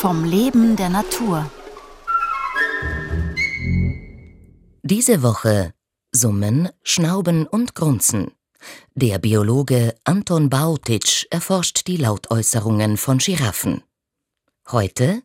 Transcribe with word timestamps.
vom 0.00 0.24
Leben 0.24 0.76
der 0.76 0.88
Natur. 0.88 1.50
Diese 4.82 5.22
Woche 5.22 5.74
Summen, 6.10 6.70
Schnauben 6.82 7.46
und 7.46 7.74
Grunzen. 7.74 8.30
Der 8.94 9.18
Biologe 9.18 9.94
Anton 10.04 10.48
Bautitsch 10.48 11.26
erforscht 11.30 11.86
die 11.86 11.98
Lautäußerungen 11.98 12.96
von 12.96 13.18
Giraffen. 13.18 13.82
Heute 14.70 15.22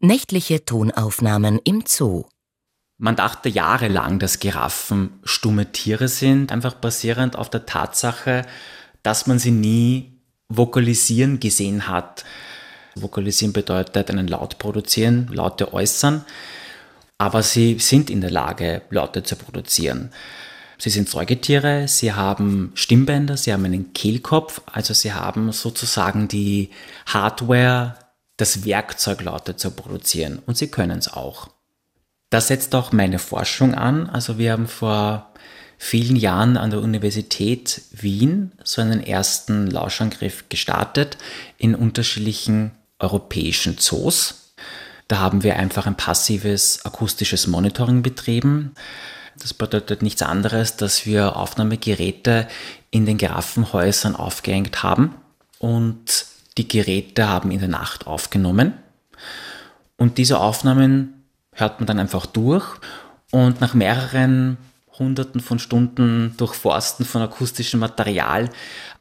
nächtliche 0.00 0.64
Tonaufnahmen 0.64 1.60
im 1.62 1.84
Zoo. 1.86 2.24
Man 2.98 3.14
dachte 3.14 3.48
jahrelang, 3.48 4.18
dass 4.18 4.40
Giraffen 4.40 5.20
stumme 5.22 5.70
Tiere 5.70 6.08
sind, 6.08 6.50
einfach 6.50 6.74
basierend 6.74 7.36
auf 7.36 7.48
der 7.48 7.64
Tatsache, 7.64 8.44
dass 9.04 9.28
man 9.28 9.38
sie 9.38 9.52
nie 9.52 10.18
vokalisieren 10.48 11.38
gesehen 11.38 11.86
hat. 11.86 12.24
Vokalisieren 12.96 13.52
bedeutet 13.52 14.10
einen 14.10 14.28
Laut 14.28 14.58
produzieren, 14.58 15.28
Laute 15.30 15.72
äußern, 15.72 16.24
aber 17.18 17.42
sie 17.42 17.78
sind 17.78 18.10
in 18.10 18.20
der 18.20 18.30
Lage, 18.30 18.82
Laute 18.90 19.22
zu 19.22 19.36
produzieren. 19.36 20.10
Sie 20.78 20.90
sind 20.90 21.08
Säugetiere, 21.08 21.88
sie 21.88 22.12
haben 22.12 22.72
Stimmbänder, 22.74 23.36
sie 23.36 23.52
haben 23.52 23.64
einen 23.64 23.92
Kehlkopf, 23.94 24.60
also 24.66 24.92
sie 24.92 25.12
haben 25.12 25.52
sozusagen 25.52 26.28
die 26.28 26.70
Hardware, 27.06 27.94
das 28.36 28.64
Werkzeug, 28.64 29.22
Laute 29.22 29.56
zu 29.56 29.70
produzieren 29.70 30.40
und 30.44 30.58
sie 30.58 30.68
können 30.68 30.98
es 30.98 31.12
auch. 31.12 31.48
Das 32.28 32.48
setzt 32.48 32.74
auch 32.74 32.92
meine 32.92 33.18
Forschung 33.18 33.74
an. 33.74 34.10
Also 34.10 34.36
wir 34.36 34.52
haben 34.52 34.66
vor 34.66 35.32
vielen 35.78 36.16
Jahren 36.16 36.56
an 36.56 36.70
der 36.70 36.80
Universität 36.80 37.82
Wien 37.92 38.52
so 38.64 38.82
einen 38.82 39.02
ersten 39.02 39.66
Lauschangriff 39.68 40.48
gestartet 40.48 41.16
in 41.56 41.74
unterschiedlichen 41.74 42.72
europäischen 42.98 43.78
Zoos. 43.78 44.52
Da 45.08 45.18
haben 45.18 45.42
wir 45.42 45.56
einfach 45.56 45.86
ein 45.86 45.96
passives 45.96 46.84
akustisches 46.84 47.46
Monitoring 47.46 48.02
betrieben. 48.02 48.74
Das 49.38 49.54
bedeutet 49.54 50.02
nichts 50.02 50.22
anderes, 50.22 50.76
dass 50.76 51.06
wir 51.06 51.36
Aufnahmegeräte 51.36 52.48
in 52.90 53.06
den 53.06 53.18
Giraffenhäusern 53.18 54.16
aufgehängt 54.16 54.82
haben 54.82 55.14
und 55.58 56.26
die 56.58 56.66
Geräte 56.66 57.28
haben 57.28 57.50
in 57.50 57.60
der 57.60 57.68
Nacht 57.68 58.06
aufgenommen. 58.06 58.74
Und 59.96 60.18
diese 60.18 60.40
Aufnahmen 60.40 61.24
hört 61.52 61.80
man 61.80 61.86
dann 61.86 61.98
einfach 61.98 62.26
durch 62.26 62.66
und 63.30 63.60
nach 63.60 63.74
mehreren 63.74 64.56
Hunderten 64.98 65.40
von 65.40 65.58
Stunden 65.58 66.34
Durchforsten 66.38 67.04
von 67.04 67.20
akustischem 67.22 67.80
Material 67.80 68.48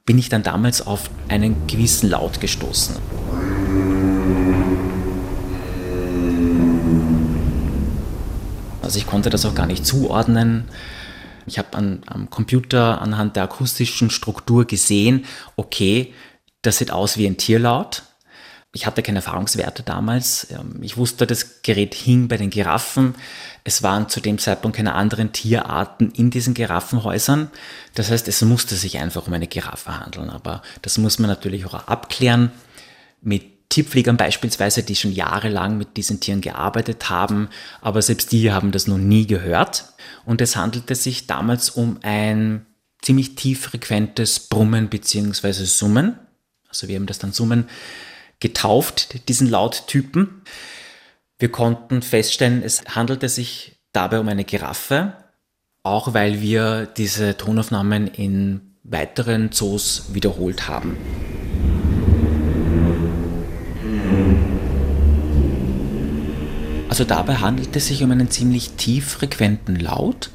bin 0.06 0.18
ich 0.18 0.30
dann 0.30 0.44
damals 0.44 0.86
auf 0.86 1.10
einen 1.30 1.68
gewissen 1.68 2.10
Laut 2.10 2.42
gestoßen. 2.42 2.98
Also 8.86 9.00
ich 9.00 9.08
konnte 9.08 9.30
das 9.30 9.46
auch 9.46 9.56
gar 9.56 9.66
nicht 9.66 9.86
zuordnen. 9.86 10.70
Ich 11.48 11.60
habe 11.60 11.78
am 11.78 12.30
Computer 12.30 13.02
anhand 13.02 13.36
der 13.36 13.44
akustischen 13.44 14.10
Struktur 14.10 14.66
gesehen, 14.66 15.26
okay, 15.56 16.14
das 16.62 16.78
sieht 16.78 16.92
aus 16.92 17.18
wie 17.18 17.28
ein 17.28 17.38
Tierlaut. 17.38 18.04
Ich 18.74 18.86
hatte 18.86 19.02
keine 19.02 19.20
Erfahrungswerte 19.20 19.84
damals. 19.84 20.48
Ähm, 20.52 20.80
ich 20.82 20.98
wusste, 20.98 21.26
das 21.26 21.62
Gerät 21.62 21.94
hing 21.94 22.28
bei 22.28 22.36
den 22.36 22.50
Giraffen. 22.50 23.16
Es 23.64 23.84
waren 23.84 24.10
zu 24.10 24.20
dem 24.20 24.38
Zeitpunkt 24.38 24.76
keine 24.76 24.96
anderen 24.96 25.32
Tierarten 25.32 26.12
in 26.12 26.30
diesen 26.30 26.54
Giraffenhäusern. 26.54 27.50
Das 27.94 28.12
heißt, 28.12 28.28
es 28.28 28.42
musste 28.42 28.76
sich 28.76 28.98
einfach 28.98 29.28
um 29.28 29.34
eine 29.34 29.48
Giraffe 29.48 29.98
handeln. 29.98 30.30
Aber 30.30 30.62
das 30.82 30.98
muss 30.98 31.20
man 31.20 31.30
natürlich 31.30 31.66
auch 31.66 31.74
abklären 31.74 32.52
mit 33.22 33.55
Tierpflegern 33.76 34.16
beispielsweise, 34.16 34.84
die 34.84 34.96
schon 34.96 35.12
jahrelang 35.12 35.78
mit 35.78 35.98
diesen 35.98 36.22
Tieren 36.22 36.40
gearbeitet 36.40 37.10
haben, 37.10 37.50
aber 37.82 38.02
selbst 38.02 38.32
die 38.32 38.54
haben 38.54 38.72
das 38.72 38.88
noch 38.88 38.98
nie 38.98 39.28
gehört. 39.28 39.94
Und 40.24 40.40
es 40.40 40.56
handelte 40.56 40.96
sich 40.96 41.28
damals 41.28 41.72
um 41.72 42.00
ein 42.02 42.66
ziemlich 43.02 43.36
tieffrequentes 43.36 44.48
Brummen 44.48 44.88
bzw. 44.88 45.52
Summen. 45.66 46.18
Also 46.70 46.88
wir 46.88 46.96
haben 46.96 47.06
das 47.06 47.20
dann 47.20 47.34
Summen 47.34 47.68
getauft, 48.40 49.28
diesen 49.28 49.50
Lauttypen. 49.50 50.44
Wir 51.38 51.52
konnten 51.52 52.02
feststellen, 52.02 52.64
es 52.64 52.86
handelte 52.96 53.28
sich 53.28 53.78
dabei 53.92 54.22
um 54.22 54.30
eine 54.30 54.46
Giraffe, 54.46 55.18
auch 55.84 56.14
weil 56.14 56.40
wir 56.40 56.86
diese 56.86 57.36
Tonaufnahmen 57.36 58.08
in 58.08 58.78
weiteren 58.84 59.52
Zoos 59.52 60.14
wiederholt 60.14 60.70
haben. 60.70 60.96
Also 66.90 67.04
dabei 67.04 67.38
handelt 67.38 67.76
es 67.76 67.88
sich 67.88 68.04
um 68.04 68.12
einen 68.12 68.30
ziemlich 68.30 68.72
tieffrequenten 68.72 69.76
Laut, 69.80 70.30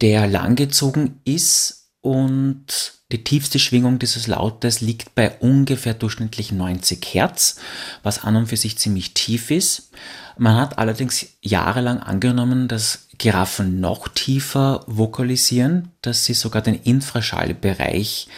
der 0.00 0.26
langgezogen 0.26 1.20
ist 1.24 1.90
und 2.00 2.94
die 3.10 3.24
tiefste 3.24 3.58
Schwingung 3.58 3.98
dieses 3.98 4.26
Lautes 4.26 4.82
liegt 4.82 5.14
bei 5.14 5.30
ungefähr 5.38 5.94
durchschnittlich 5.94 6.52
90 6.52 7.06
Hertz, 7.14 7.56
was 8.02 8.22
an 8.22 8.36
und 8.36 8.46
für 8.48 8.56
sich 8.56 8.78
ziemlich 8.78 9.14
tief 9.14 9.50
ist. 9.50 9.90
Man 10.36 10.56
hat 10.56 10.78
allerdings 10.78 11.26
jahrelang 11.40 12.00
angenommen, 12.00 12.68
dass 12.68 13.08
Giraffen 13.16 13.80
noch 13.80 14.08
tiefer 14.08 14.84
vokalisieren, 14.86 15.90
dass 16.02 16.26
sie 16.26 16.34
sogar 16.34 16.60
den 16.60 16.74
Infraschallbereich 16.74 18.28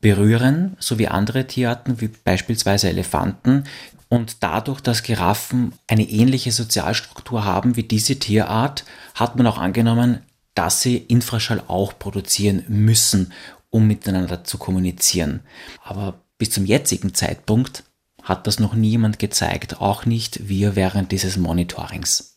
berühren, 0.00 0.76
so 0.78 0.98
wie 0.98 1.08
andere 1.08 1.46
Tierarten, 1.46 2.00
wie 2.00 2.08
beispielsweise 2.08 2.88
Elefanten. 2.88 3.64
Und 4.12 4.42
dadurch, 4.42 4.82
dass 4.82 5.04
Giraffen 5.04 5.72
eine 5.86 6.06
ähnliche 6.06 6.52
Sozialstruktur 6.52 7.46
haben 7.46 7.76
wie 7.76 7.82
diese 7.82 8.18
Tierart, 8.18 8.84
hat 9.14 9.36
man 9.36 9.46
auch 9.46 9.56
angenommen, 9.56 10.20
dass 10.52 10.82
sie 10.82 10.98
Infraschall 10.98 11.62
auch 11.66 11.98
produzieren 11.98 12.62
müssen, 12.68 13.32
um 13.70 13.86
miteinander 13.86 14.44
zu 14.44 14.58
kommunizieren. 14.58 15.40
Aber 15.82 16.20
bis 16.36 16.50
zum 16.50 16.66
jetzigen 16.66 17.14
Zeitpunkt 17.14 17.84
hat 18.22 18.46
das 18.46 18.60
noch 18.60 18.74
niemand 18.74 19.18
gezeigt, 19.18 19.80
auch 19.80 20.04
nicht 20.04 20.46
wir 20.46 20.76
während 20.76 21.10
dieses 21.10 21.38
Monitorings. 21.38 22.36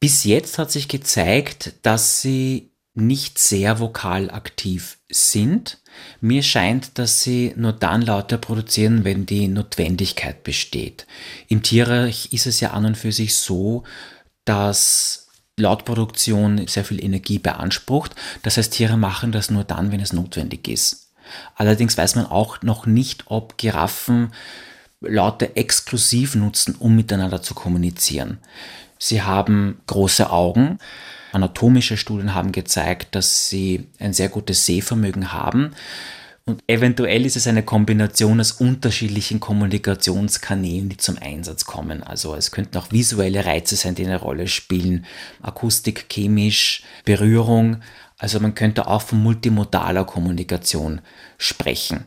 Bis 0.00 0.24
jetzt 0.24 0.58
hat 0.58 0.72
sich 0.72 0.88
gezeigt, 0.88 1.74
dass 1.82 2.20
sie 2.20 2.73
nicht 2.94 3.38
sehr 3.38 3.80
vokal 3.80 4.30
aktiv 4.30 4.98
sind. 5.10 5.78
Mir 6.20 6.42
scheint, 6.42 6.98
dass 6.98 7.22
sie 7.22 7.52
nur 7.56 7.72
dann 7.72 8.02
lauter 8.02 8.38
produzieren, 8.38 9.04
wenn 9.04 9.26
die 9.26 9.48
Notwendigkeit 9.48 10.44
besteht. 10.44 11.06
Im 11.48 11.62
Tierreich 11.62 12.32
ist 12.32 12.46
es 12.46 12.60
ja 12.60 12.70
an 12.70 12.86
und 12.86 12.96
für 12.96 13.12
sich 13.12 13.36
so, 13.36 13.82
dass 14.44 15.28
Lautproduktion 15.56 16.66
sehr 16.66 16.84
viel 16.84 17.02
Energie 17.02 17.38
beansprucht. 17.38 18.14
Das 18.42 18.56
heißt, 18.56 18.72
Tiere 18.72 18.96
machen 18.96 19.32
das 19.32 19.50
nur 19.50 19.64
dann, 19.64 19.92
wenn 19.92 20.00
es 20.00 20.12
notwendig 20.12 20.68
ist. 20.68 21.12
Allerdings 21.56 21.96
weiß 21.96 22.16
man 22.16 22.26
auch 22.26 22.62
noch 22.62 22.86
nicht, 22.86 23.24
ob 23.26 23.58
Giraffen 23.58 24.32
Laute 25.00 25.56
exklusiv 25.56 26.34
nutzen, 26.34 26.76
um 26.78 26.96
miteinander 26.96 27.42
zu 27.42 27.54
kommunizieren. 27.54 28.38
Sie 29.04 29.20
haben 29.20 29.82
große 29.86 30.30
Augen. 30.30 30.78
Anatomische 31.32 31.98
Studien 31.98 32.34
haben 32.34 32.52
gezeigt, 32.52 33.14
dass 33.14 33.50
sie 33.50 33.86
ein 33.98 34.14
sehr 34.14 34.30
gutes 34.30 34.64
Sehvermögen 34.64 35.30
haben. 35.30 35.74
Und 36.46 36.62
eventuell 36.68 37.26
ist 37.26 37.36
es 37.36 37.46
eine 37.46 37.62
Kombination 37.62 38.40
aus 38.40 38.52
unterschiedlichen 38.52 39.40
Kommunikationskanälen, 39.40 40.88
die 40.88 40.96
zum 40.96 41.18
Einsatz 41.18 41.66
kommen. 41.66 42.02
Also 42.02 42.34
es 42.34 42.50
könnten 42.50 42.78
auch 42.78 42.92
visuelle 42.92 43.44
Reize 43.44 43.76
sein, 43.76 43.94
die 43.94 44.06
eine 44.06 44.20
Rolle 44.20 44.48
spielen, 44.48 45.04
Akustik, 45.42 46.06
chemisch, 46.10 46.82
Berührung. 47.04 47.82
Also 48.16 48.40
man 48.40 48.54
könnte 48.54 48.86
auch 48.86 49.02
von 49.02 49.22
multimodaler 49.22 50.06
Kommunikation 50.06 51.02
sprechen. 51.36 52.06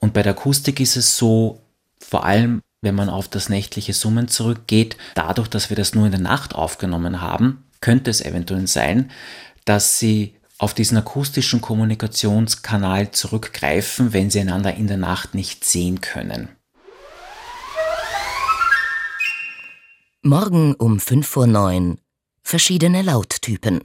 Und 0.00 0.12
bei 0.12 0.24
der 0.24 0.32
Akustik 0.32 0.80
ist 0.80 0.96
es 0.96 1.16
so, 1.16 1.60
vor 2.00 2.24
allem 2.24 2.62
wenn 2.82 2.96
man 2.96 3.08
auf 3.08 3.28
das 3.28 3.48
nächtliche 3.48 3.94
Summen 3.94 4.28
zurückgeht, 4.28 4.96
dadurch, 5.14 5.48
dass 5.48 5.70
wir 5.70 5.76
das 5.76 5.94
nur 5.94 6.04
in 6.04 6.12
der 6.12 6.20
Nacht 6.20 6.54
aufgenommen 6.54 7.20
haben, 7.20 7.64
könnte 7.80 8.10
es 8.10 8.20
eventuell 8.20 8.66
sein, 8.66 9.10
dass 9.64 9.98
sie 9.98 10.34
auf 10.58 10.74
diesen 10.74 10.98
akustischen 10.98 11.60
Kommunikationskanal 11.60 13.12
zurückgreifen, 13.12 14.12
wenn 14.12 14.30
sie 14.30 14.40
einander 14.40 14.74
in 14.74 14.88
der 14.88 14.96
Nacht 14.96 15.34
nicht 15.34 15.64
sehen 15.64 16.00
können. 16.00 16.48
Morgen 20.22 20.74
um 20.74 20.98
5.09 20.98 21.90
Uhr 21.90 21.96
verschiedene 22.42 23.02
Lauttypen. 23.02 23.80